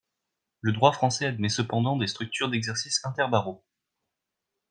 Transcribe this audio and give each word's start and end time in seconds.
Le 0.61 0.71
droit 0.71 0.93
français 0.93 1.27
admet 1.27 1.47
cependant 1.49 1.95
des 1.95 2.07
structures 2.07 2.49
d'exercice 2.49 3.05
inter-barreaux. 3.05 3.63